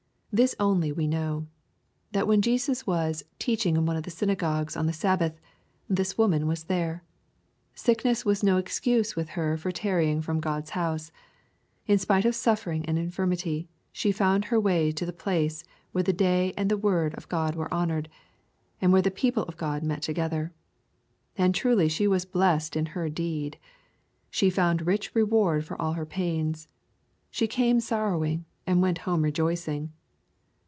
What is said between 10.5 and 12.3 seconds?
house. In spite